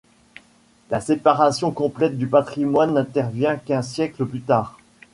[0.89, 4.79] La séparation complète du patrimoine n’intervient qu’un siècle plus tard.